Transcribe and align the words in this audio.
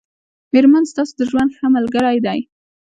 مېرمن 0.53 0.83
ستاسو 0.91 1.13
د 1.17 1.21
ژوند 1.29 1.49
ښه 1.57 1.67
ملګری 1.75 2.17
دی 2.25 2.39